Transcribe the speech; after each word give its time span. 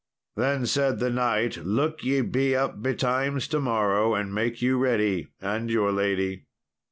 Then 0.35 0.65
said 0.65 0.97
the 0.97 1.11
knight, 1.11 1.57
"Look 1.57 2.03
ye 2.03 2.21
be 2.21 2.55
up 2.55 2.81
betimes 2.81 3.47
to 3.49 3.59
morrow, 3.59 4.15
and 4.15 4.33
make 4.33 4.59
you 4.59 4.79
ready 4.79 5.27
and 5.39 5.69
your 5.69 5.91
lady." 5.91 6.47